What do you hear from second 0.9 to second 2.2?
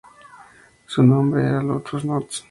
nombre era Lotus